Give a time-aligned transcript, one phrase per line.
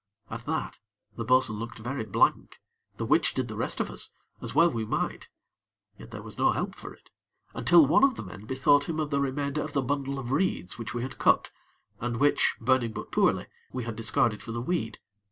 [0.31, 0.79] At that,
[1.15, 2.59] the bo'sun looked very blank,
[2.97, 4.09] the which did the rest of us,
[4.41, 5.29] as well we might;
[5.99, 7.11] yet there was no help for it,
[7.53, 10.79] until one of the men bethought him of the remainder of the bundle of reeds
[10.79, 11.51] which we had cut,
[11.99, 14.97] and which, burning but poorly, we had discarded for the weed.